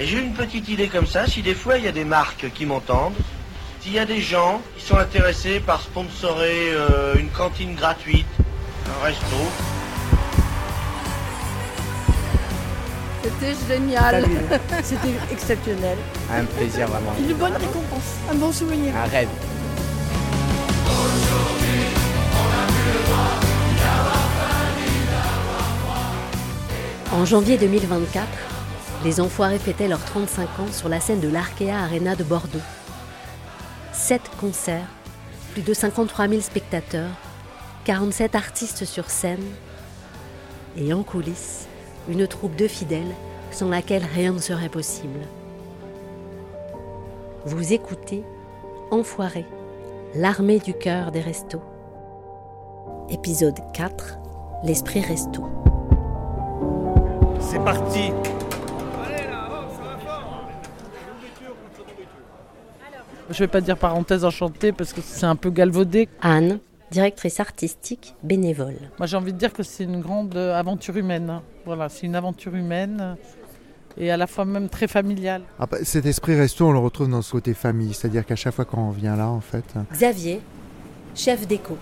Et 0.00 0.06
j'ai 0.06 0.18
une 0.18 0.32
petite 0.32 0.66
idée 0.70 0.88
comme 0.88 1.06
ça, 1.06 1.26
si 1.26 1.42
des 1.42 1.54
fois 1.54 1.76
il 1.76 1.84
y 1.84 1.88
a 1.88 1.92
des 1.92 2.06
marques 2.06 2.50
qui 2.54 2.64
m'entendent, 2.64 3.12
s'il 3.80 3.92
y 3.92 3.98
a 3.98 4.06
des 4.06 4.22
gens 4.22 4.62
qui 4.78 4.86
sont 4.86 4.96
intéressés 4.96 5.60
par 5.60 5.82
sponsorer 5.82 6.70
euh, 6.72 7.16
une 7.16 7.28
cantine 7.28 7.74
gratuite, 7.74 8.26
un 8.86 9.04
resto, 9.04 9.36
C'était 13.22 13.54
génial. 13.68 14.24
C'était 14.82 15.12
exceptionnel. 15.30 15.98
Un 16.32 16.44
plaisir 16.44 16.86
vraiment. 16.88 17.12
Une 17.20 17.34
bonne 17.34 17.52
récompense. 17.52 18.16
Un 18.30 18.34
bon 18.34 18.50
souvenir. 18.50 18.96
Un 18.96 19.04
rêve. 19.04 19.28
En 27.12 27.26
janvier 27.26 27.58
2024, 27.58 28.49
les 29.04 29.20
Enfoirés 29.20 29.58
fêtaient 29.58 29.88
leurs 29.88 30.04
35 30.04 30.60
ans 30.60 30.72
sur 30.72 30.88
la 30.88 31.00
scène 31.00 31.20
de 31.20 31.28
l'Arkea 31.28 31.70
Arena 31.70 32.16
de 32.16 32.24
Bordeaux. 32.24 32.58
Sept 33.92 34.22
concerts, 34.38 34.88
plus 35.52 35.62
de 35.62 35.72
53 35.72 36.28
000 36.28 36.40
spectateurs, 36.42 37.10
47 37.84 38.34
artistes 38.34 38.84
sur 38.84 39.08
scène 39.08 39.44
et 40.76 40.92
en 40.92 41.02
coulisses, 41.02 41.66
une 42.08 42.26
troupe 42.26 42.56
de 42.56 42.68
fidèles 42.68 43.14
sans 43.50 43.68
laquelle 43.68 44.04
rien 44.14 44.32
ne 44.32 44.38
serait 44.38 44.68
possible. 44.68 45.20
Vous 47.46 47.72
écoutez 47.72 48.22
Enfoirés, 48.90 49.46
l'armée 50.14 50.58
du 50.58 50.74
cœur 50.74 51.10
des 51.10 51.20
restos. 51.20 51.62
Épisode 53.08 53.58
4, 53.72 54.18
l'esprit 54.64 55.00
resto. 55.00 55.44
c'est 57.40 57.64
parti 57.64 58.12
Je 63.30 63.38
vais 63.38 63.48
pas 63.48 63.60
dire 63.60 63.76
parenthèse 63.76 64.24
enchantée 64.24 64.72
parce 64.72 64.92
que 64.92 65.00
c'est 65.02 65.26
un 65.26 65.36
peu 65.36 65.50
galvaudé. 65.50 66.08
Anne, 66.20 66.58
directrice 66.90 67.38
artistique 67.40 68.16
bénévole. 68.24 68.74
Moi 68.98 69.06
j'ai 69.06 69.16
envie 69.16 69.32
de 69.32 69.38
dire 69.38 69.52
que 69.52 69.62
c'est 69.62 69.84
une 69.84 70.00
grande 70.00 70.34
euh, 70.36 70.58
aventure 70.58 70.96
humaine. 70.96 71.30
hein. 71.30 71.42
Voilà, 71.64 71.88
c'est 71.88 72.06
une 72.06 72.16
aventure 72.16 72.54
humaine 72.54 72.98
euh, 73.00 73.14
et 73.96 74.10
à 74.10 74.16
la 74.16 74.26
fois 74.26 74.44
même 74.44 74.68
très 74.68 74.88
familiale. 74.88 75.42
Ah 75.60 75.66
bah, 75.66 75.78
cet 75.84 76.06
esprit 76.06 76.34
resto, 76.36 76.66
on 76.66 76.72
le 76.72 76.78
retrouve 76.80 77.08
dans 77.08 77.22
ce 77.22 77.30
côté 77.30 77.54
famille, 77.54 77.94
c'est-à-dire 77.94 78.26
qu'à 78.26 78.36
chaque 78.36 78.54
fois 78.54 78.64
qu'on 78.64 78.90
vient 78.90 79.14
là, 79.16 79.28
en 79.28 79.40
fait, 79.40 79.64
Xavier, 79.92 80.40
chef 81.14 81.46
d'éco. 81.46 81.76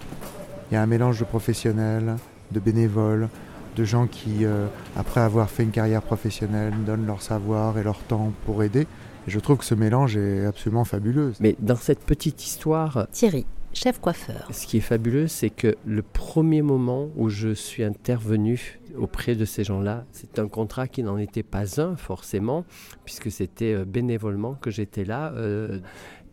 il 0.71 0.75
y 0.75 0.77
a 0.77 0.83
un 0.83 0.87
mélange 0.87 1.19
de 1.21 1.25
professionnels, 1.25 2.17
de 2.51 2.61
bénévoles, 2.61 3.29
de 3.77 3.85
gens 3.85 4.07
qui, 4.07 4.45
euh, 4.45 4.67
après 4.97 5.21
avoir 5.21 5.49
fait 5.49 5.63
une 5.63 5.71
carrière 5.71 6.03
professionnelle, 6.03 6.73
donnent 6.85 7.07
leur 7.07 7.23
savoir 7.23 7.79
et 7.79 7.83
leur 7.83 7.99
temps 8.01 8.33
pour 8.45 8.63
aider. 8.63 8.87
Et 9.29 9.31
je 9.31 9.41
trouve 9.41 9.59
que 9.59 9.67
ce 9.67 9.75
mélange 9.75 10.17
est 10.17 10.47
absolument 10.47 10.87
fabuleux. 10.87 11.35
Mais 11.41 11.55
dans 11.59 11.77
cette 11.77 12.01
petite 12.01 12.47
histoire, 12.47 13.09
Thierry, 13.13 13.45
chef 13.75 14.01
coiffeur. 14.01 14.49
ce 14.51 14.67
qui 14.67 14.79
est 14.79 14.81
fabuleux, 14.81 15.27
c'est 15.27 15.51
que 15.51 15.77
le 15.85 16.01
premier 16.01 16.63
moment 16.63 17.11
où 17.15 17.29
je 17.29 17.53
suis 17.53 17.85
intervenu 17.85 18.81
auprès 18.97 19.35
de 19.35 19.45
ces 19.45 19.65
gens-là, 19.65 20.07
c'est 20.13 20.39
un 20.39 20.49
contrat 20.49 20.89
qui 20.89 21.03
n'en 21.03 21.19
était 21.19 21.43
pas 21.43 21.79
un 21.79 21.95
forcément, 21.95 22.65
puisque 23.05 23.31
c'était 23.31 23.75
euh, 23.75 23.85
bénévolement 23.85 24.55
que 24.55 24.71
j'étais 24.71 25.05
là, 25.05 25.35
euh, 25.35 25.79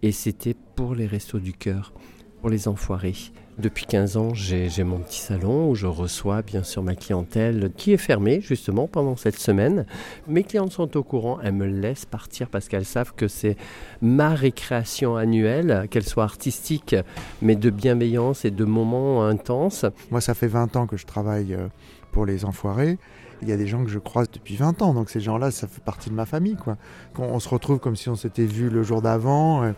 et 0.02 0.14
c'était 0.14 0.56
pour 0.78 0.96
les 0.96 1.06
restos 1.06 1.40
du 1.40 1.52
cœur, 1.52 1.92
pour 2.40 2.50
les 2.50 2.70
enfoirés. 2.70 3.16
Depuis 3.58 3.86
15 3.86 4.18
ans, 4.18 4.34
j'ai 4.34 4.84
mon 4.84 5.00
petit 5.00 5.22
salon 5.22 5.70
où 5.70 5.76
je 5.76 5.88
reçois 5.88 6.42
bien 6.42 6.62
sûr 6.62 6.84
ma 6.84 6.94
clientèle 6.94 7.72
qui 7.78 7.94
est 7.94 7.98
fermée 7.98 8.42
justement 8.42 8.86
pendant 8.86 9.16
cette 9.16 9.40
semaine. 9.40 9.86
Mes 10.28 10.44
clientes 10.44 10.74
sont 10.74 10.98
au 10.98 11.04
courant, 11.04 11.40
elles 11.42 11.54
me 11.54 11.66
laissent 11.66 12.06
partir 12.06 12.50
parce 12.50 12.68
qu'elles 12.68 12.84
savent 12.84 13.14
que 13.16 13.30
c'est 13.30 13.56
ma 14.02 14.36
récréation 14.36 15.16
annuelle, 15.16 15.88
qu'elle 15.90 16.04
soit 16.04 16.26
artistique, 16.26 16.98
mais 17.42 17.56
de 17.56 17.70
bienveillance 17.70 18.44
et 18.44 18.52
de 18.52 18.66
moments 18.66 19.26
intenses. 19.26 19.86
Moi, 20.12 20.20
ça 20.20 20.34
fait 20.34 20.48
20 20.48 20.76
ans 20.76 20.86
que 20.86 20.98
je 20.98 21.06
travaille 21.06 21.54
euh, 21.54 21.70
pour 22.12 22.26
les 22.26 22.44
enfoirés. 22.44 22.98
Il 23.42 23.48
y 23.48 23.54
a 23.54 23.58
des 23.58 23.68
gens 23.68 23.86
que 23.86 23.90
je 23.90 24.00
croise 24.00 24.30
depuis 24.30 24.58
20 24.58 24.82
ans, 24.82 24.94
donc 24.94 25.10
ces 25.10 25.22
gens-là, 25.22 25.52
ça 25.52 25.68
fait 25.68 25.84
partie 25.84 26.10
de 26.10 26.16
ma 26.16 26.26
famille. 26.26 26.58
Quoi. 26.58 26.76
On 27.18 27.40
se 27.40 27.48
retrouve 27.48 27.80
comme 27.80 27.96
si 27.96 28.10
on 28.10 28.16
s'était 28.16 28.46
vu 28.46 28.70
le 28.70 28.84
jour 28.84 29.02
d'avant. 29.02 29.74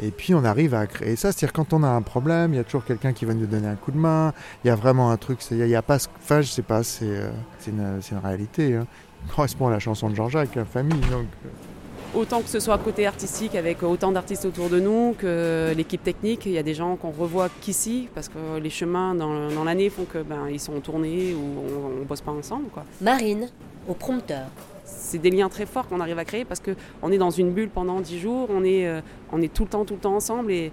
Et 0.00 0.10
puis 0.10 0.34
on 0.34 0.44
arrive 0.44 0.74
à 0.74 0.86
créer 0.86 1.16
ça. 1.16 1.30
C'est-à-dire 1.32 1.52
quand 1.52 1.72
on 1.72 1.82
a 1.82 1.88
un 1.88 2.02
problème, 2.02 2.52
il 2.52 2.56
y 2.56 2.60
a 2.60 2.64
toujours 2.64 2.84
quelqu'un 2.84 3.12
qui 3.12 3.24
va 3.24 3.34
nous 3.34 3.46
donner 3.46 3.68
un 3.68 3.76
coup 3.76 3.92
de 3.92 3.98
main. 3.98 4.32
Il 4.64 4.68
y 4.68 4.70
a 4.70 4.74
vraiment 4.76 5.10
un 5.10 5.16
truc. 5.16 5.38
Il 5.50 5.58
n'y 5.64 5.74
a, 5.74 5.82
pas. 5.82 5.98
ce- 5.98 6.08
Enfin, 6.22 6.40
je 6.40 6.48
sais 6.48 6.62
pas. 6.62 6.82
C'est 6.82 7.04
euh, 7.06 7.30
une, 7.66 8.18
réalité. 8.22 8.74
Hein. 8.74 8.86
Ça 9.28 9.34
correspond 9.36 9.68
à 9.68 9.70
la 9.70 9.78
chanson 9.78 10.10
de 10.10 10.14
Jean-Jacques, 10.14 10.56
hein, 10.56 10.66
famille. 10.70 11.00
Donc, 11.10 11.26
euh, 11.46 11.48
Autant 12.14 12.42
que 12.42 12.48
ce 12.48 12.60
soit 12.60 12.78
côté 12.78 13.08
artistique 13.08 13.56
avec 13.56 13.82
autant 13.82 14.12
d'artistes 14.12 14.44
autour 14.44 14.68
de 14.68 14.78
nous 14.78 15.16
que 15.18 15.72
l'équipe 15.76 16.00
technique, 16.02 16.46
il 16.46 16.52
y 16.52 16.58
a 16.58 16.62
des 16.62 16.74
gens 16.74 16.94
qu'on 16.94 17.10
revoit 17.10 17.48
qu'ici 17.60 18.08
parce 18.14 18.28
que 18.28 18.58
les 18.62 18.70
chemins 18.70 19.16
dans, 19.16 19.48
dans 19.50 19.64
l'année 19.64 19.90
font 19.90 20.04
que 20.04 20.22
ben 20.22 20.46
ils 20.48 20.60
sont 20.60 20.78
tournés 20.78 21.34
ou 21.34 21.40
on, 21.40 22.02
on 22.02 22.04
bosse 22.04 22.20
pas 22.20 22.30
ensemble 22.30 22.68
quoi. 22.72 22.84
Marine, 23.00 23.48
au 23.88 23.94
prompteur. 23.94 24.46
C'est 24.84 25.18
des 25.18 25.30
liens 25.30 25.48
très 25.48 25.66
forts 25.66 25.88
qu'on 25.88 26.00
arrive 26.00 26.18
à 26.18 26.24
créer 26.24 26.44
parce 26.44 26.60
que 26.60 26.72
on 27.02 27.10
est 27.10 27.18
dans 27.18 27.30
une 27.30 27.52
bulle 27.52 27.70
pendant 27.70 28.00
dix 28.00 28.18
jours, 28.18 28.48
on 28.50 28.64
est 28.64 28.86
euh, 28.86 29.00
on 29.32 29.40
est 29.40 29.52
tout 29.52 29.64
le 29.64 29.70
temps 29.70 29.84
tout 29.84 29.94
le 29.94 30.00
temps 30.00 30.14
ensemble 30.14 30.52
et 30.52 30.72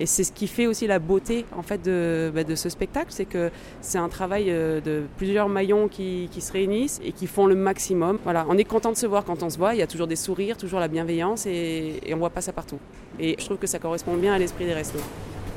et 0.00 0.06
c'est 0.06 0.24
ce 0.24 0.32
qui 0.32 0.46
fait 0.46 0.66
aussi 0.66 0.86
la 0.86 0.98
beauté 0.98 1.44
en 1.56 1.62
fait 1.62 1.82
de, 1.82 2.30
bah, 2.34 2.44
de 2.44 2.54
ce 2.54 2.68
spectacle, 2.68 3.08
c'est 3.10 3.24
que 3.24 3.50
c'est 3.80 3.98
un 3.98 4.08
travail 4.08 4.46
euh, 4.48 4.80
de 4.80 5.02
plusieurs 5.16 5.48
maillons 5.48 5.88
qui, 5.88 6.28
qui 6.30 6.40
se 6.40 6.52
réunissent 6.52 7.00
et 7.04 7.12
qui 7.12 7.26
font 7.26 7.46
le 7.46 7.56
maximum. 7.56 8.18
Voilà, 8.22 8.46
on 8.48 8.56
est 8.56 8.64
content 8.64 8.92
de 8.92 8.96
se 8.96 9.06
voir 9.06 9.24
quand 9.24 9.42
on 9.42 9.50
se 9.50 9.58
voit. 9.58 9.74
Il 9.74 9.78
y 9.78 9.82
a 9.82 9.86
toujours 9.86 10.06
des 10.06 10.16
sourires, 10.16 10.56
toujours 10.56 10.80
la 10.80 10.88
bienveillance 10.88 11.46
et, 11.46 12.00
et 12.06 12.14
on 12.14 12.18
voit 12.18 12.30
pas 12.30 12.40
ça 12.40 12.52
partout. 12.52 12.78
Et 13.18 13.34
je 13.38 13.44
trouve 13.44 13.58
que 13.58 13.66
ça 13.66 13.78
correspond 13.78 14.14
bien 14.14 14.34
à 14.34 14.38
l'esprit 14.38 14.66
des 14.66 14.74
restos. 14.74 15.00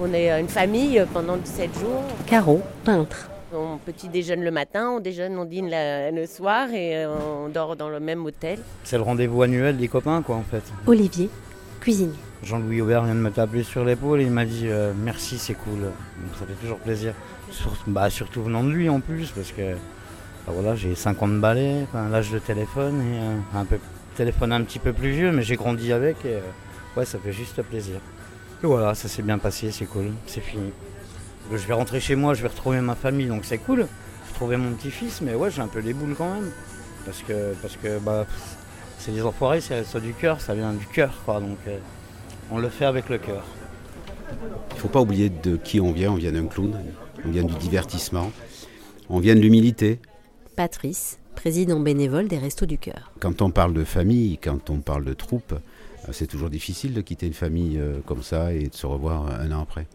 On 0.01 0.11
est 0.13 0.31
une 0.39 0.49
famille 0.49 1.03
pendant 1.13 1.37
17 1.37 1.79
jours. 1.79 2.03
Caro, 2.25 2.61
peintre. 2.83 3.30
On 3.53 3.77
petit 3.77 4.07
déjeune 4.07 4.43
le 4.43 4.51
matin, 4.51 4.91
on 4.95 4.99
déjeune, 5.01 5.37
on 5.37 5.43
dîne 5.45 5.69
la- 5.69 6.09
le 6.11 6.25
soir 6.25 6.69
et 6.73 6.95
euh, 7.03 7.09
on 7.45 7.49
dort 7.49 7.75
dans 7.75 7.89
le 7.89 7.99
même 7.99 8.25
hôtel. 8.25 8.59
C'est 8.85 8.95
le 8.97 9.03
rendez-vous 9.03 9.41
annuel 9.41 9.77
des 9.77 9.87
copains, 9.89 10.21
quoi, 10.21 10.37
en 10.37 10.43
fait. 10.43 10.63
Olivier, 10.87 11.29
cuisinier. 11.81 12.15
Jean-Louis 12.43 12.81
Aubert 12.81 13.03
vient 13.03 13.13
de 13.13 13.19
me 13.19 13.29
taper 13.29 13.63
sur 13.63 13.83
l'épaule 13.83 14.21
et 14.21 14.23
il 14.23 14.31
m'a 14.31 14.45
dit 14.45 14.67
euh, 14.67 14.93
merci, 14.97 15.37
c'est 15.37 15.53
cool. 15.53 15.79
Donc 15.81 16.35
ça 16.39 16.45
fait 16.45 16.53
toujours 16.61 16.79
plaisir. 16.79 17.13
Sur- 17.51 17.75
bah, 17.87 18.09
surtout 18.09 18.41
venant 18.43 18.63
de 18.63 18.69
lui 18.71 18.87
en 18.89 19.01
plus, 19.01 19.31
parce 19.31 19.51
que 19.51 19.73
bah, 20.47 20.53
voilà, 20.53 20.75
j'ai 20.75 20.95
50 20.95 21.39
balais, 21.41 21.83
enfin, 21.83 22.07
l'âge 22.09 22.31
de 22.31 22.39
téléphone, 22.39 23.01
et 23.01 23.19
euh, 23.19 23.59
un 23.59 23.65
peu, 23.65 23.77
téléphone 24.15 24.53
un 24.53 24.61
petit 24.63 24.79
peu 24.79 24.93
plus 24.93 25.11
vieux, 25.11 25.31
mais 25.33 25.41
j'ai 25.41 25.55
grandi 25.57 25.91
avec 25.91 26.23
et 26.25 26.35
euh, 26.35 26.39
ouais, 26.95 27.05
ça 27.05 27.19
fait 27.19 27.33
juste 27.33 27.61
plaisir. 27.63 27.97
Et 28.63 28.67
voilà, 28.67 28.95
ça 28.95 29.07
s'est 29.09 29.23
bien 29.23 29.37
passé, 29.39 29.71
c'est 29.71 29.85
cool, 29.85 30.11
c'est 30.25 30.41
fini. 30.41 30.71
Je 31.49 31.67
vais 31.67 31.73
rentrer 31.73 31.99
chez 31.99 32.15
moi, 32.15 32.33
je 32.33 32.41
vais 32.41 32.47
retrouver 32.47 32.81
ma 32.81 32.95
famille, 32.95 33.27
donc 33.27 33.45
c'est 33.45 33.57
cool. 33.57 33.87
Retrouver 34.29 34.57
mon 34.57 34.73
petit-fils, 34.73 35.21
mais 35.21 35.35
ouais, 35.35 35.51
j'ai 35.51 35.61
un 35.61 35.67
peu 35.67 35.79
les 35.79 35.93
boules 35.93 36.15
quand 36.17 36.33
même. 36.33 36.51
Parce 37.05 37.21
que, 37.23 37.53
parce 37.61 37.77
que 37.77 37.99
bah, 37.99 38.25
c'est 38.99 39.11
des 39.11 39.21
enfoirés, 39.21 39.61
c'est 39.61 39.83
ça 39.83 39.99
du 39.99 40.13
cœur, 40.13 40.39
ça 40.39 40.53
vient 40.53 40.73
du 40.73 40.85
cœur, 40.85 41.13
quoi. 41.25 41.39
Donc 41.39 41.57
euh, 41.67 41.77
on 42.51 42.57
le 42.57 42.69
fait 42.69 42.85
avec 42.85 43.09
le 43.09 43.17
cœur. 43.17 43.43
Il 44.71 44.75
ne 44.75 44.79
faut 44.79 44.87
pas 44.87 45.01
oublier 45.01 45.29
de 45.29 45.57
qui 45.57 45.79
on 45.81 45.91
vient. 45.91 46.11
On 46.11 46.15
vient 46.15 46.31
d'un 46.31 46.45
clown, 46.45 46.73
on 47.25 47.29
vient 47.29 47.43
du 47.43 47.55
divertissement, 47.55 48.31
on 49.09 49.19
vient 49.19 49.35
de 49.35 49.41
l'humilité. 49.41 49.99
Patrice, 50.55 51.19
président 51.35 51.79
bénévole 51.79 52.27
des 52.27 52.37
Restos 52.37 52.65
du 52.65 52.77
Cœur. 52.77 53.11
Quand 53.19 53.41
on 53.41 53.51
parle 53.51 53.73
de 53.73 53.83
famille, 53.83 54.37
quand 54.37 54.69
on 54.69 54.77
parle 54.77 55.03
de 55.03 55.13
troupe, 55.13 55.53
euh, 55.53 56.11
c'est 56.11 56.27
toujours 56.27 56.49
difficile 56.49 56.93
de 56.93 57.01
quitter 57.01 57.27
une 57.27 57.33
famille 57.33 57.77
euh, 57.79 57.99
comme 58.05 58.23
ça 58.23 58.53
et 58.53 58.67
de 58.67 58.75
se 58.75 58.85
revoir 58.85 59.27
un 59.27 59.51
an 59.51 59.61
après. 59.61 59.87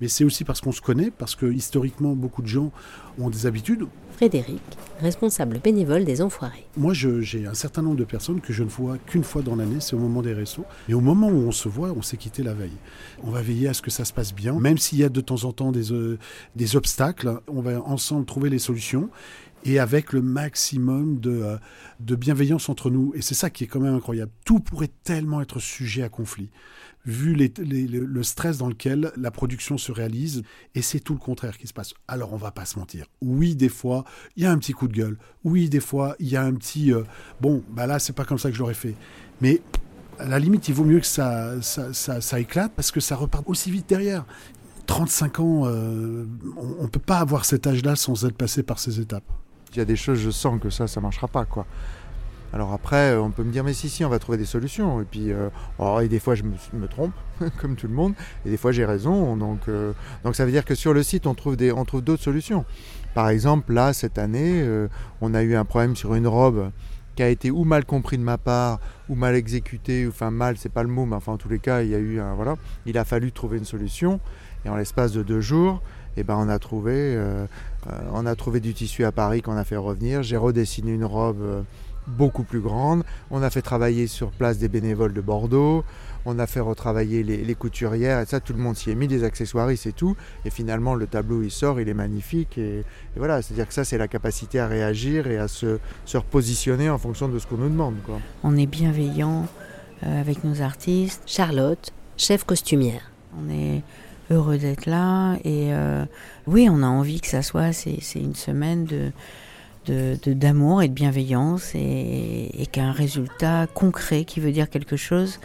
Mais 0.00 0.08
c'est 0.08 0.24
aussi 0.24 0.44
parce 0.44 0.60
qu'on 0.60 0.72
se 0.72 0.80
connaît, 0.80 1.10
parce 1.10 1.34
que 1.34 1.46
historiquement, 1.46 2.14
beaucoup 2.14 2.42
de 2.42 2.48
gens 2.48 2.72
ont 3.18 3.30
des 3.30 3.46
habitudes. 3.46 3.86
Frédéric, 4.16 4.62
responsable 5.00 5.58
bénévole 5.58 6.04
des 6.04 6.22
Enfoirés. 6.22 6.66
Moi, 6.76 6.94
j'ai 6.94 7.46
un 7.46 7.54
certain 7.54 7.82
nombre 7.82 7.96
de 7.96 8.04
personnes 8.04 8.40
que 8.40 8.52
je 8.52 8.62
ne 8.62 8.68
vois 8.68 8.96
qu'une 8.98 9.24
fois 9.24 9.42
dans 9.42 9.56
l'année, 9.56 9.80
c'est 9.80 9.94
au 9.94 9.98
moment 9.98 10.22
des 10.22 10.32
restos. 10.32 10.64
Et 10.88 10.94
au 10.94 11.00
moment 11.00 11.28
où 11.28 11.48
on 11.48 11.52
se 11.52 11.68
voit, 11.68 11.92
on 11.96 12.02
s'est 12.02 12.16
quitté 12.16 12.42
la 12.42 12.54
veille. 12.54 12.76
On 13.24 13.30
va 13.30 13.42
veiller 13.42 13.68
à 13.68 13.74
ce 13.74 13.82
que 13.82 13.90
ça 13.90 14.04
se 14.04 14.12
passe 14.12 14.32
bien, 14.32 14.54
même 14.54 14.78
s'il 14.78 14.98
y 14.98 15.04
a 15.04 15.08
de 15.08 15.20
temps 15.20 15.44
en 15.44 15.52
temps 15.52 15.72
des, 15.72 15.92
euh, 15.92 16.18
des 16.54 16.76
obstacles, 16.76 17.40
on 17.48 17.60
va 17.60 17.82
ensemble 17.82 18.24
trouver 18.24 18.50
les 18.50 18.60
solutions 18.60 19.10
et 19.64 19.78
avec 19.78 20.12
le 20.12 20.22
maximum 20.22 21.18
de, 21.20 21.30
euh, 21.30 21.56
de 22.00 22.14
bienveillance 22.14 22.68
entre 22.68 22.90
nous. 22.90 23.12
Et 23.14 23.22
c'est 23.22 23.34
ça 23.34 23.50
qui 23.50 23.64
est 23.64 23.66
quand 23.66 23.80
même 23.80 23.94
incroyable. 23.94 24.30
Tout 24.44 24.60
pourrait 24.60 24.90
tellement 25.04 25.40
être 25.40 25.58
sujet 25.58 26.02
à 26.02 26.08
conflit, 26.08 26.50
vu 27.06 27.34
le 27.34 28.22
stress 28.22 28.58
dans 28.58 28.68
lequel 28.68 29.12
la 29.16 29.30
production 29.30 29.78
se 29.78 29.92
réalise. 29.92 30.42
Et 30.74 30.82
c'est 30.82 31.00
tout 31.00 31.14
le 31.14 31.18
contraire 31.18 31.56
qui 31.58 31.66
se 31.66 31.72
passe. 31.72 31.94
Alors 32.08 32.32
on 32.32 32.36
va 32.36 32.50
pas 32.50 32.64
se 32.64 32.78
mentir. 32.78 33.06
Oui, 33.20 33.54
des 33.56 33.68
fois, 33.68 34.04
il 34.36 34.42
y 34.42 34.46
a 34.46 34.52
un 34.52 34.58
petit 34.58 34.72
coup 34.72 34.88
de 34.88 34.94
gueule. 34.94 35.18
Oui, 35.44 35.68
des 35.68 35.80
fois, 35.80 36.16
il 36.18 36.28
y 36.28 36.36
a 36.36 36.42
un 36.42 36.54
petit... 36.54 36.92
euh, 36.92 37.02
bon, 37.40 37.62
bah 37.70 37.86
là, 37.86 37.98
c'est 37.98 38.14
pas 38.14 38.24
comme 38.24 38.38
ça 38.38 38.50
que 38.50 38.54
je 38.54 38.60
l'aurais 38.60 38.74
fait. 38.74 38.94
Mais 39.40 39.60
à 40.18 40.28
la 40.28 40.38
limite, 40.38 40.68
il 40.68 40.74
vaut 40.74 40.84
mieux 40.84 41.00
que 41.00 41.06
ça 41.06 41.58
éclate 42.38 42.72
parce 42.76 42.90
que 42.90 43.00
ça 43.00 43.16
repart 43.16 43.44
aussi 43.48 43.70
vite 43.70 43.88
derrière. 43.88 44.24
35 44.86 45.40
ans, 45.40 45.62
euh, 45.64 46.26
on 46.56 46.82
ne 46.82 46.88
peut 46.88 47.00
pas 47.00 47.18
avoir 47.18 47.44
cet 47.44 47.66
âge-là 47.66 47.96
sans 47.96 48.24
être 48.26 48.36
passé 48.36 48.62
par 48.62 48.78
ces 48.78 49.00
étapes. 49.00 49.24
Il 49.74 49.78
y 49.78 49.82
a 49.82 49.84
des 49.84 49.96
choses, 49.96 50.18
je 50.18 50.30
sens 50.30 50.60
que 50.60 50.70
ça, 50.70 50.86
ça 50.86 51.00
marchera 51.00 51.26
pas, 51.26 51.44
quoi. 51.44 51.66
Alors 52.54 52.72
après, 52.72 53.10
euh, 53.10 53.20
on 53.20 53.32
peut 53.32 53.42
me 53.42 53.50
dire, 53.50 53.64
mais 53.64 53.72
si, 53.72 53.88
si, 53.88 54.04
on 54.04 54.08
va 54.08 54.20
trouver 54.20 54.38
des 54.38 54.44
solutions. 54.44 55.00
Et 55.00 55.04
puis, 55.04 55.32
euh, 55.32 55.50
et 56.00 56.06
des 56.06 56.20
fois, 56.20 56.36
je 56.36 56.44
me, 56.44 56.86
trompe, 56.86 57.12
comme 57.60 57.74
tout 57.74 57.88
le 57.88 57.94
monde, 57.94 58.14
et 58.46 58.50
des 58.50 58.56
fois, 58.56 58.70
j'ai 58.70 58.84
raison. 58.84 59.36
Donc, 59.36 59.62
euh, 59.68 59.92
donc 60.22 60.36
ça 60.36 60.44
veut 60.44 60.52
dire 60.52 60.64
que 60.64 60.76
sur 60.76 60.94
le 60.94 61.02
site, 61.02 61.26
on 61.26 61.34
trouve, 61.34 61.56
des, 61.56 61.72
on 61.72 61.84
trouve 61.84 62.02
d'autres 62.02 62.22
solutions. 62.22 62.64
Par 63.12 63.28
exemple, 63.28 63.72
là, 63.72 63.92
cette 63.92 64.18
année, 64.18 64.64
on 65.20 65.34
a 65.34 65.42
eu 65.42 65.54
un 65.54 65.64
problème 65.64 65.94
sur 65.94 66.14
une 66.14 66.26
robe 66.26 66.70
qui 67.14 67.22
a 67.22 67.28
été 67.28 67.52
ou 67.52 67.62
mal 67.62 67.84
compris 67.84 68.18
de 68.18 68.24
ma 68.24 68.38
part, 68.38 68.80
ou 69.08 69.14
mal 69.14 69.36
exécuté, 69.36 70.06
ou 70.06 70.10
enfin 70.10 70.32
mal, 70.32 70.56
c'est 70.56 70.68
pas 70.68 70.82
le 70.82 70.88
mot, 70.88 71.06
mais 71.06 71.14
enfin 71.14 71.32
en 71.32 71.36
tous 71.36 71.48
les 71.48 71.60
cas, 71.60 71.82
il 71.82 71.90
y 71.90 71.94
a 71.94 71.98
eu 71.98 72.18
un 72.18 72.34
voilà, 72.34 72.56
il 72.86 72.98
a 72.98 73.04
fallu 73.04 73.30
trouver 73.30 73.58
une 73.58 73.64
solution, 73.64 74.18
et 74.64 74.68
en 74.68 74.74
l'espace 74.74 75.12
de 75.12 75.22
deux 75.22 75.40
jours, 75.40 75.80
eh 76.16 76.24
ben 76.24 76.34
on 76.36 76.48
a 76.48 76.58
trouvé, 76.58 77.16
on 78.12 78.26
a 78.26 78.34
trouvé 78.34 78.60
du 78.60 78.74
tissu 78.74 79.04
à 79.04 79.12
Paris 79.12 79.42
qu'on 79.42 79.56
a 79.56 79.64
fait 79.64 79.76
revenir. 79.76 80.22
J'ai 80.22 80.36
redessiné 80.36 80.92
une 80.92 81.04
robe 81.04 81.42
euh, 81.42 81.62
beaucoup 82.06 82.44
plus 82.44 82.60
grande. 82.60 83.02
On 83.30 83.42
a 83.42 83.50
fait 83.50 83.62
travailler 83.62 84.06
sur 84.06 84.30
place 84.30 84.58
des 84.58 84.68
bénévoles 84.68 85.12
de 85.12 85.20
Bordeaux. 85.20 85.84
On 86.26 86.38
a 86.38 86.46
fait 86.46 86.60
retravailler 86.60 87.22
les, 87.22 87.44
les 87.44 87.54
couturières 87.54 88.20
et 88.20 88.26
ça, 88.26 88.40
tout 88.40 88.54
le 88.54 88.58
monde 88.58 88.76
s'y 88.76 88.90
est 88.90 88.94
mis, 88.94 89.08
des 89.08 89.24
accessoires, 89.24 89.68
c'est 89.76 89.94
tout. 89.94 90.16
Et 90.44 90.50
finalement, 90.50 90.94
le 90.94 91.06
tableau, 91.06 91.42
il 91.42 91.50
sort, 91.50 91.80
il 91.80 91.88
est 91.88 91.94
magnifique. 91.94 92.56
Et, 92.56 92.78
et 92.78 92.84
voilà, 93.16 93.42
c'est-à-dire 93.42 93.68
que 93.68 93.74
ça, 93.74 93.84
c'est 93.84 93.98
la 93.98 94.08
capacité 94.08 94.58
à 94.58 94.66
réagir 94.66 95.26
et 95.26 95.36
à 95.36 95.48
se, 95.48 95.78
se 96.06 96.16
repositionner 96.16 96.88
en 96.88 96.98
fonction 96.98 97.28
de 97.28 97.38
ce 97.38 97.46
qu'on 97.46 97.58
nous 97.58 97.68
demande. 97.68 97.96
Quoi. 98.06 98.20
On 98.42 98.56
est 98.56 98.66
bienveillant 98.66 99.46
euh, 100.02 100.20
avec 100.20 100.44
nos 100.44 100.62
artistes. 100.62 101.22
Charlotte, 101.26 101.92
chef 102.16 102.44
costumière. 102.44 103.10
On 103.38 103.50
est 103.50 103.82
heureux 104.30 104.58
d'être 104.58 104.86
là 104.86 105.34
et 105.44 105.72
euh, 105.72 106.04
oui, 106.46 106.68
on 106.70 106.82
a 106.82 106.86
envie 106.86 107.20
que 107.20 107.26
ça 107.28 107.42
soit, 107.42 107.72
c'est 107.72 107.98
une 108.14 108.34
semaine 108.34 108.84
de 108.84 109.10
de- 109.86 110.16
de- 110.22 110.32
d'amour 110.32 110.82
et 110.82 110.88
de 110.88 110.94
bienveillance 110.94 111.72
et, 111.74 112.66
qu'un 112.72 112.90
résultat 112.90 113.66
concret 113.66 114.24
qui 114.24 114.40
veut 114.40 114.50
dire 114.50 114.70
quelque 114.70 114.96
chose. 114.96 115.38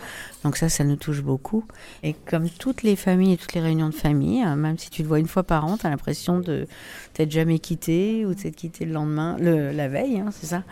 Donc 0.45 0.55
ça, 0.55 0.69
ça 0.69 0.85
nous 0.85 0.95
touche 0.95 1.21
beaucoup. 1.21 1.65
Et 2.03 2.13
comme 2.13 2.49
toutes 2.49 2.83
les 2.83 2.95
familles 2.95 3.33
et 3.33 3.37
toutes 3.37 3.53
les 3.53 3.59
réunions 3.59 3.89
de 3.89 3.93
famille, 3.93 4.41
hein, 4.41 4.55
même 4.55 4.77
si 4.77 4.89
tu 4.89 5.01
le 5.01 5.09
vois 5.09 5.19
une 5.19 5.27
fois 5.27 5.43
par 5.43 5.65
an, 5.65 5.77
tu 5.77 5.85
as 5.85 5.89
l'impression 5.89 6.39
de 6.39 6.67
t'être 7.13 7.31
jamais 7.31 7.59
quitté 7.59 8.25
ou 8.25 8.33
de 8.33 8.39
t'être 8.39 8.55
quitté 8.55 8.85
le 8.85 8.93
lendemain, 8.93 9.35
le, 9.39 9.71
la 9.71 9.89
veille, 9.89 10.19
hein, 10.21 10.29
c'est 10.31 10.47
ça? 10.47 10.63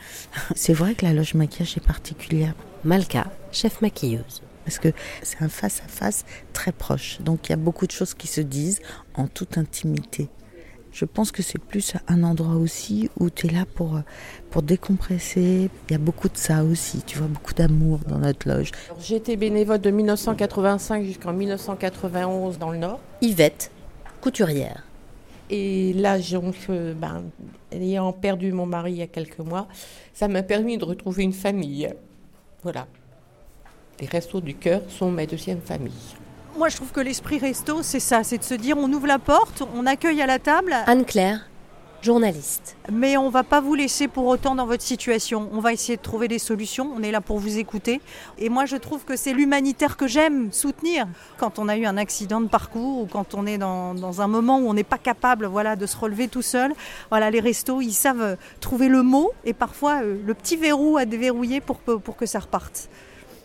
c'est 0.56 0.74
vrai 0.74 0.95
que 0.95 1.06
la 1.06 1.12
loge 1.13 1.33
maquillage 1.33 1.75
est 1.75 1.86
particulière. 1.86 2.53
Malka, 2.86 3.27
chef 3.51 3.81
maquilleuse. 3.81 4.42
Parce 4.68 4.80
que 4.80 4.90
c'est 5.24 5.42
un 5.42 5.48
face-à-face 5.48 6.25
très 6.52 6.74
proche. 6.74 7.22
Donc 7.22 7.48
il 7.48 7.52
y 7.52 7.54
a 7.54 7.58
beaucoup 7.58 7.88
de 7.88 7.92
choses 7.94 8.14
qui 8.14 8.28
se 8.28 8.42
disent 8.42 8.81
en 9.16 9.28
toute 9.28 9.58
intimité. 9.58 10.28
Je 10.92 11.06
pense 11.06 11.31
que 11.31 11.42
c'est 11.42 11.58
plus 11.58 11.94
un 12.10 12.22
endroit 12.24 12.56
aussi 12.56 13.10
où 13.18 13.30
tu 13.30 13.48
es 13.48 13.50
là 13.52 13.64
pour, 13.75 14.02
pour 14.50 14.64
décompresser. 14.64 15.69
Il 15.88 15.92
y 15.94 15.96
a 15.96 16.00
beaucoup 16.00 16.28
de 16.28 16.36
ça 16.36 16.66
aussi, 16.66 17.02
tu 17.04 17.18
vois, 17.18 17.28
beaucoup 17.28 17.54
d'amour 17.54 18.00
dans 18.10 18.18
notre 18.18 18.50
loge. 18.50 18.72
Été 19.10 19.38
bénévole 19.38 19.80
de 19.80 19.90
1985 19.90 21.06
jusqu'en 21.06 21.31
1991 21.31 22.58
dans 22.58 22.72
le 22.72 22.80
Nord. 22.80 23.00
Yvette, 23.22 23.72
couturière. 24.20 24.84
Et 25.50 25.94
là, 25.94 26.20
donc, 26.20 26.56
ben, 26.68 27.24
ayant 27.72 28.12
perdu 28.12 28.52
mon 28.52 28.66
mari 28.66 28.92
il 28.94 28.98
y 28.98 29.02
a 29.02 29.08
quelques 29.08 29.40
mois, 29.40 29.70
ça 30.13 30.28
m'a 30.28 30.44
permis 30.44 30.78
de 30.78 30.84
retrouver 30.84 31.24
une 31.24 31.31
famille. 31.31 31.88
Voilà. 32.63 32.86
Les 34.00 34.08
restos 34.08 34.42
du 34.42 34.56
cœur 34.56 34.82
sont 34.90 35.10
ma 35.10 35.26
deuxième 35.26 35.62
famille. 35.62 35.92
Moi, 36.56 36.70
je 36.70 36.76
trouve 36.76 36.92
que 36.92 37.00
l'esprit 37.00 37.40
resto, 37.40 37.82
c'est 37.82 38.00
ça, 38.00 38.24
c'est 38.24 38.38
de 38.38 38.44
se 38.44 38.54
dire 38.54 38.78
on 38.78 38.92
ouvre 38.92 39.08
la 39.08 39.18
porte, 39.18 39.64
on 39.76 39.86
accueille 39.88 40.22
à 40.22 40.28
la 40.28 40.38
table. 40.38 40.76
Anne-Claire, 40.86 41.50
journaliste. 42.02 42.78
Mais 42.92 43.18
on 43.18 43.30
va 43.30 43.44
pas 43.44 43.60
vous 43.60 43.74
laisser 43.74 44.08
pour 44.08 44.28
autant 44.28 44.54
dans 44.54 44.68
votre 44.68 44.84
situation. 44.84 45.50
On 45.52 45.60
va 45.60 45.74
essayer 45.74 45.98
de 45.98 46.02
trouver 46.02 46.28
des 46.28 46.38
solutions. 46.38 46.92
On 46.96 47.02
est 47.02 47.12
là 47.12 47.22
pour 47.22 47.40
vous 47.40 47.58
écouter. 47.58 48.00
Et 48.38 48.50
moi, 48.50 48.66
je 48.66 48.76
trouve 48.76 49.04
que 49.04 49.16
c'est 49.16 49.34
l'humanitaire 49.34 49.98
que 49.98 50.06
j'aime 50.06 50.52
soutenir. 50.52 51.08
Quand 51.38 51.58
on 51.58 51.68
a 51.68 51.76
eu 51.76 51.86
un 51.86 51.98
accident 51.98 52.40
de 52.40 52.48
parcours 52.48 53.02
ou 53.02 53.08
quand 53.08 53.34
on 53.34 53.48
est 53.48 53.58
dans, 53.58 53.96
dans 53.96 54.22
un 54.22 54.28
moment 54.28 54.60
où 54.60 54.70
on 54.70 54.76
n'est 54.76 54.84
pas 54.84 55.00
capable, 55.00 55.48
voilà, 55.48 55.76
de 55.76 55.88
se 55.88 55.98
relever 55.98 56.28
tout 56.28 56.44
seul. 56.44 56.74
Voilà, 57.10 57.32
les 57.32 57.40
restos, 57.40 57.82
ils 57.82 57.94
savent 57.94 58.22
euh, 58.22 58.36
trouver 58.60 58.90
le 58.90 59.02
mot 59.02 59.32
et 59.44 59.54
parfois 59.54 60.04
euh, 60.04 60.18
le 60.24 60.34
petit 60.36 60.56
verrou 60.56 60.98
à 60.98 61.06
déverrouiller 61.06 61.62
pour 61.62 61.84
que, 61.84 61.94
pour 61.94 62.16
que 62.16 62.28
ça 62.28 62.40
reparte. 62.40 62.90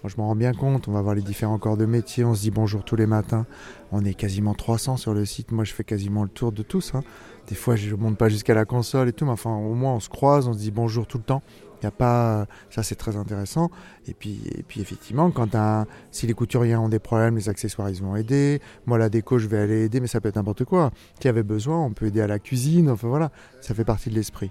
Je 0.08 0.16
m'en 0.16 0.26
rends 0.26 0.36
bien 0.36 0.52
compte, 0.52 0.88
on 0.88 0.92
va 0.92 1.00
voir 1.00 1.14
les 1.14 1.22
différents 1.22 1.58
corps 1.58 1.76
de 1.76 1.86
métier, 1.86 2.24
on 2.24 2.34
se 2.34 2.40
dit 2.42 2.50
bonjour 2.50 2.84
tous 2.84 2.96
les 2.96 3.06
matins. 3.06 3.46
On 3.92 4.04
est 4.04 4.14
quasiment 4.14 4.52
300 4.52 4.96
sur 4.96 5.14
le 5.14 5.24
site, 5.24 5.52
moi 5.52 5.64
je 5.64 5.72
fais 5.72 5.84
quasiment 5.84 6.24
le 6.24 6.28
tour 6.28 6.50
de 6.50 6.62
tous. 6.62 6.94
hein. 6.94 7.02
Des 7.46 7.54
fois 7.54 7.76
je 7.76 7.90
ne 7.94 8.00
monte 8.00 8.18
pas 8.18 8.28
jusqu'à 8.28 8.54
la 8.54 8.64
console 8.64 9.08
et 9.08 9.12
tout, 9.12 9.24
mais 9.24 9.30
enfin 9.30 9.54
au 9.54 9.74
moins 9.74 9.94
on 9.94 10.00
se 10.00 10.08
croise, 10.08 10.48
on 10.48 10.52
se 10.52 10.58
dit 10.58 10.72
bonjour 10.72 11.06
tout 11.06 11.18
le 11.18 11.24
temps. 11.24 11.42
Y 11.84 11.86
a 11.86 11.90
pas, 11.90 12.46
ça 12.70 12.82
c'est 12.84 12.94
très 12.94 13.16
intéressant. 13.16 13.70
Et 14.06 14.14
puis, 14.14 14.40
et 14.56 14.62
puis 14.62 14.80
effectivement, 14.80 15.32
quand 15.32 15.56
un, 15.56 15.86
si 16.12 16.28
les 16.28 16.34
couturiers 16.34 16.76
ont 16.76 16.88
des 16.88 17.00
problèmes, 17.00 17.36
les 17.36 17.48
accessoires 17.48 17.90
ils 17.90 18.00
vont 18.00 18.14
aider. 18.14 18.60
Moi 18.86 18.98
la 18.98 19.08
déco 19.08 19.38
je 19.38 19.48
vais 19.48 19.58
aller 19.58 19.84
aider, 19.84 20.00
mais 20.00 20.06
ça 20.06 20.20
peut 20.20 20.28
être 20.28 20.36
n'importe 20.36 20.64
quoi. 20.64 20.90
Qui 21.20 21.28
avait 21.28 21.42
besoin, 21.42 21.78
on 21.80 21.92
peut 21.92 22.06
aider 22.06 22.20
à 22.20 22.26
la 22.28 22.38
cuisine. 22.38 22.90
Enfin 22.90 23.08
voilà, 23.08 23.30
ça 23.60 23.74
fait 23.74 23.84
partie 23.84 24.10
de 24.10 24.14
l'esprit. 24.14 24.50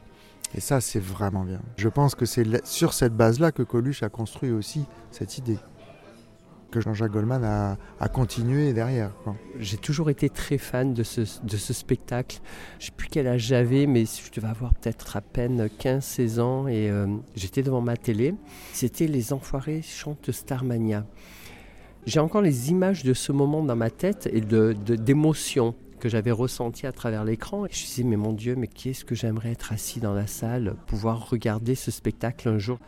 Et 0.55 0.59
ça, 0.59 0.81
c'est 0.81 0.99
vraiment 0.99 1.43
bien. 1.43 1.61
Je 1.77 1.87
pense 1.87 2.15
que 2.15 2.25
c'est 2.25 2.65
sur 2.65 2.93
cette 2.93 3.15
base-là 3.15 3.51
que 3.51 3.63
Coluche 3.63 4.03
a 4.03 4.09
construit 4.09 4.51
aussi 4.51 4.85
cette 5.11 5.37
idée. 5.37 5.57
Que 6.71 6.79
Jean-Jacques 6.79 7.11
Goldman 7.11 7.43
a, 7.43 8.07
continué 8.09 8.71
derrière. 8.71 9.11
J'ai 9.59 9.77
toujours 9.77 10.09
été 10.09 10.29
très 10.29 10.57
fan 10.57 10.93
de 10.93 11.03
ce, 11.03 11.25
spectacle. 11.73 12.39
Je 12.79 12.85
sais 12.87 12.91
plus 12.95 13.09
quel 13.09 13.27
âge 13.27 13.41
j'avais, 13.41 13.87
mais 13.87 14.05
je 14.05 14.31
devais 14.31 14.47
avoir 14.47 14.73
peut-être 14.75 15.17
à 15.17 15.21
peine 15.21 15.67
15-16 15.79 16.39
ans 16.39 16.67
et 16.67 16.89
euh, 16.89 17.07
j'étais 17.35 17.61
devant 17.61 17.81
ma 17.81 17.97
télé. 17.97 18.35
C'était 18.71 19.07
Les 19.07 19.33
Enfoirés 19.33 19.81
chantent 19.81 20.31
Starmania. 20.31 21.05
J'ai 22.05 22.19
encore 22.19 22.41
les 22.41 22.71
images 22.71 23.03
de 23.03 23.13
ce 23.13 23.31
moment 23.31 23.63
dans 23.63 23.75
ma 23.75 23.89
tête 23.89 24.29
et 24.31 24.41
de, 24.41 24.73
de- 24.85 24.95
que 26.01 26.09
j'avais 26.09 26.31
ressenties 26.31 26.87
à 26.87 26.91
travers 26.91 27.23
l'écran. 27.23 27.65
Et 27.65 27.69
je 27.71 27.81
me 27.81 27.85
disais, 27.85 28.03
mais 28.03 28.17
mon 28.17 28.33
Dieu, 28.33 28.55
mais 28.55 28.67
qu'est-ce 28.67 29.05
que 29.05 29.15
j'aimerais 29.15 29.51
être 29.51 29.71
assis 29.71 30.01
dans 30.01 30.13
la 30.13 30.27
salle, 30.27 30.75
pouvoir 30.87 31.29
regarder 31.29 31.75
ce 31.75 31.91
spectacle 31.91 32.49
un 32.49 32.57
jour? 32.57 32.79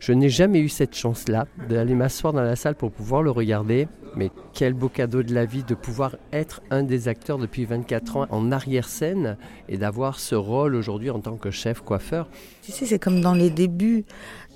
Je 0.00 0.12
n'ai 0.12 0.28
jamais 0.28 0.60
eu 0.60 0.68
cette 0.68 0.96
chance-là 0.96 1.46
d'aller 1.68 1.94
m'asseoir 1.94 2.32
dans 2.32 2.42
la 2.42 2.56
salle 2.56 2.74
pour 2.74 2.90
pouvoir 2.90 3.22
le 3.22 3.30
regarder. 3.30 3.86
Mais 4.16 4.30
quel 4.52 4.74
beau 4.74 4.88
cadeau 4.88 5.22
de 5.22 5.34
la 5.34 5.44
vie 5.44 5.64
de 5.64 5.74
pouvoir 5.74 6.16
être 6.32 6.62
un 6.70 6.82
des 6.82 7.08
acteurs 7.08 7.38
depuis 7.38 7.64
24 7.64 8.16
ans 8.16 8.26
en 8.30 8.52
arrière-scène 8.52 9.36
et 9.68 9.76
d'avoir 9.76 10.20
ce 10.20 10.34
rôle 10.34 10.74
aujourd'hui 10.74 11.10
en 11.10 11.20
tant 11.20 11.36
que 11.36 11.50
chef 11.50 11.80
coiffeur. 11.80 12.28
Tu 12.62 12.72
sais, 12.72 12.86
c'est 12.86 12.98
comme 12.98 13.20
dans 13.20 13.34
les 13.34 13.50
débuts 13.50 14.04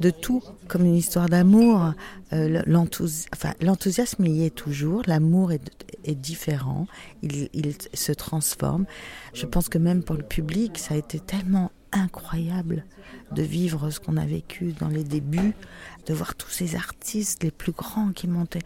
de 0.00 0.10
tout, 0.10 0.42
comme 0.68 0.84
une 0.84 0.94
histoire 0.94 1.28
d'amour. 1.28 1.92
Euh, 2.32 2.62
L'enthousiasme 2.66 4.26
y 4.26 4.44
est 4.44 4.54
toujours, 4.54 5.02
l'amour 5.06 5.52
est, 5.52 5.86
est 6.04 6.14
différent, 6.14 6.86
il, 7.22 7.48
il 7.52 7.74
se 7.94 8.12
transforme. 8.12 8.86
Je 9.34 9.46
pense 9.46 9.68
que 9.68 9.78
même 9.78 10.02
pour 10.02 10.16
le 10.16 10.22
public, 10.22 10.78
ça 10.78 10.94
a 10.94 10.96
été 10.96 11.18
tellement 11.20 11.70
incroyable 11.92 12.84
de 13.32 13.42
vivre 13.42 13.90
ce 13.90 14.00
qu'on 14.00 14.16
a 14.16 14.26
vécu 14.26 14.72
dans 14.72 14.88
les 14.88 15.04
débuts, 15.04 15.54
de 16.06 16.14
voir 16.14 16.34
tous 16.34 16.50
ces 16.50 16.76
artistes, 16.76 17.42
les 17.42 17.50
plus 17.50 17.72
grands 17.72 18.12
qui 18.12 18.28
montaient. 18.28 18.62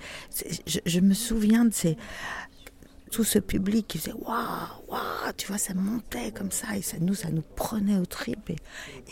Je, 0.67 0.79
je 0.85 1.01
me 1.01 1.15
souviens 1.15 1.65
de 1.65 1.73
ces 1.73 1.97
tout 3.13 3.25
ce 3.25 3.39
public 3.39 3.87
qui 3.87 3.99
faisait 3.99 4.15
waouh, 4.15 4.35
waouh, 4.89 5.33
tu 5.37 5.47
vois, 5.47 5.59
ça 5.59 5.75
montait 5.75 6.33
comme 6.33 6.51
ça 6.51 6.77
et 6.77 6.83
ça 6.83 6.97
nous, 6.99 7.15
ça 7.15 7.31
nous 7.31 7.43
prenait 7.55 7.99
aux 7.99 8.07
tripes 8.07 8.51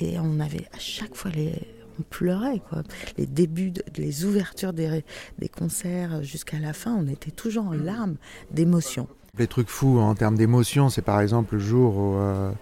et, 0.01 0.19
on 0.19 0.41
avait 0.41 0.67
à 0.73 0.79
chaque 0.79 1.15
fois 1.15 1.31
les, 1.31 1.55
on 1.99 2.03
pleurait 2.03 2.63
quoi. 2.71 2.83
Les 3.19 3.27
débuts, 3.27 3.75
les 3.97 4.25
ouvertures 4.25 4.73
des, 4.73 5.05
des 5.39 5.49
concerts 5.49 6.23
jusqu'à 6.23 6.59
la 6.59 6.73
fin, 6.73 6.95
on 6.95 7.07
était 7.09 7.31
toujours 7.31 7.67
en 7.67 7.75
larmes 7.75 8.17
d'émotion. 8.51 9.07
Les 9.39 9.47
trucs 9.47 9.69
fous 9.69 9.99
en 9.99 10.15
termes 10.15 10.37
d'émotion, 10.37 10.89
c'est 10.89 11.03
par 11.03 11.21
exemple 11.21 11.55
le 11.55 11.61
jour 11.61 11.97
où, 11.97 12.15
euh, 12.17 12.53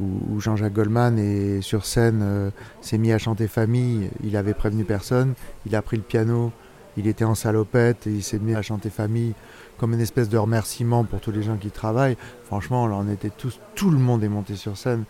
où- 0.00 0.40
Jean-Jacques 0.40 0.72
Goldman 0.74 1.18
est 1.18 1.60
sur 1.62 1.84
scène, 1.86 2.20
euh, 2.22 2.50
s'est 2.80 2.98
mis 2.98 3.12
à 3.12 3.18
chanter 3.18 3.48
Famille, 3.48 4.10
il 4.22 4.36
avait 4.36 4.54
prévenu 4.54 4.84
personne, 4.84 5.34
il 5.66 5.74
a 5.76 5.82
pris 5.82 5.96
le 5.96 6.02
piano, 6.02 6.52
il 6.96 7.06
était 7.06 7.24
en 7.24 7.34
salopette 7.34 8.06
et 8.06 8.10
il 8.10 8.22
s'est 8.22 8.38
mis 8.38 8.54
à 8.54 8.62
chanter 8.62 8.90
Famille 8.90 9.34
comme 9.78 9.92
une 9.92 10.00
espèce 10.00 10.28
de 10.30 10.38
remerciement 10.38 11.04
pour 11.04 11.20
tous 11.20 11.30
les 11.32 11.42
gens 11.42 11.56
qui 11.56 11.70
travaillent. 11.70 12.16
Franchement, 12.44 12.84
on 12.84 13.10
était 13.10 13.30
tous, 13.30 13.60
tout 13.74 13.90
le 13.90 13.98
monde 13.98 14.24
est 14.24 14.28
monté 14.28 14.54
sur 14.56 14.76
scène 14.78 15.04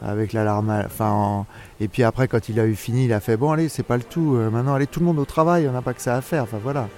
avec 0.00 0.32
la 0.32 0.44
larme. 0.44 0.70
à- 0.70 0.84
Enfin, 0.86 1.10
en- 1.10 1.46
et 1.80 1.88
puis 1.88 2.02
après, 2.04 2.28
quand 2.28 2.48
il 2.48 2.58
a 2.60 2.66
eu 2.66 2.74
fini, 2.76 3.06
il 3.06 3.12
a 3.12 3.18
fait 3.20 3.36
bon 3.36 3.50
allez, 3.52 3.68
c'est 3.68 3.82
pas 3.82 3.96
le 3.96 4.02
tout. 4.04 4.34
euh, 4.36 4.50
maintenant, 4.50 4.74
allez 4.74 4.86
tout 4.86 5.00
le 5.00 5.06
monde 5.06 5.18
au 5.18 5.24
travail, 5.24 5.68
on 5.68 5.72
n'a 5.72 5.82
pas 5.82 5.94
que 5.94 6.02
ça 6.02 6.16
à 6.16 6.20
faire. 6.20 6.44
Enfin 6.44 6.58
voilà. 6.62 6.88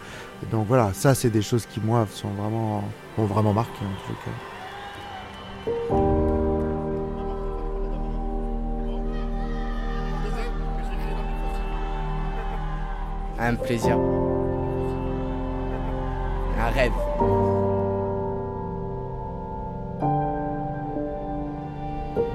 Donc 0.50 0.66
voilà, 0.68 0.92
ça 0.92 1.14
c'est 1.14 1.30
des 1.30 1.40
choses 1.42 1.64
qui 1.66 1.80
moi 1.80 2.06
sont 2.10 2.28
vraiment, 2.28 2.84
m'ont 3.16 3.24
vraiment 3.26 3.54
marqué 3.54 3.80
en 3.82 4.06
tout 4.06 4.14
cas. 6.06 6.13
Un 13.46 13.56
plaisir. 13.56 13.98
Un 16.58 16.70
rêve. 16.70 16.92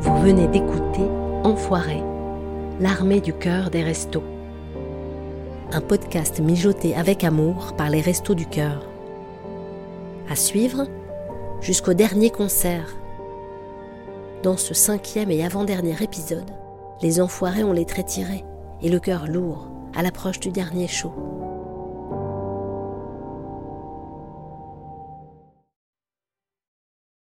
Vous 0.01 0.17
venez 0.21 0.47
d'écouter 0.49 1.01
Enfoiré, 1.43 2.03
l'armée 2.79 3.21
du 3.21 3.33
cœur 3.33 3.71
des 3.71 3.81
restos. 3.81 4.21
un 5.71 5.81
podcast 5.81 6.41
mijoté 6.41 6.95
avec 6.95 7.23
amour 7.23 7.73
par 7.75 7.89
les 7.89 8.01
Restos 8.01 8.35
du 8.35 8.45
Cœur. 8.45 8.85
À 10.29 10.35
suivre 10.35 10.85
jusqu'au 11.59 11.95
dernier 11.95 12.29
concert. 12.29 12.95
Dans 14.43 14.57
ce 14.57 14.75
cinquième 14.75 15.31
et 15.31 15.43
avant-dernier 15.43 16.03
épisode, 16.03 16.51
les 17.01 17.19
enfoirés 17.19 17.63
ont 17.63 17.73
les 17.73 17.85
traits 17.85 18.05
tirés 18.05 18.45
et 18.83 18.89
le 18.89 18.99
cœur 18.99 19.25
lourd 19.25 19.68
à 19.95 20.03
l'approche 20.03 20.39
du 20.39 20.49
dernier 20.49 20.87
show. 20.87 21.38